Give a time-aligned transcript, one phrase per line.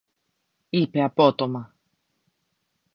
[0.69, 1.75] είπε απότομα.